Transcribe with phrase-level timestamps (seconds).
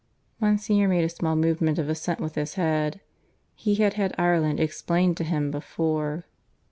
[0.39, 3.01] Monsignor made a small movement of assent with his head.
[3.53, 6.25] (He had had Ireland explained to him before.)